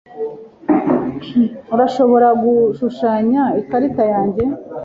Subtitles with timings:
[1.73, 4.43] Urashobora gushushanya ikarita yanjye